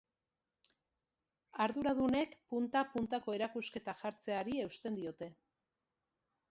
[1.65, 5.31] Arduradunek punta puntako erakusketak jartzeari eusten diote.